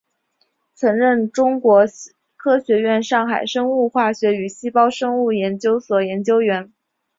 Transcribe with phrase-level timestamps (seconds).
[0.73, 1.81] 曾任中国
[2.35, 6.73] 科学院上海生物化学与细胞生物学研究所研究员。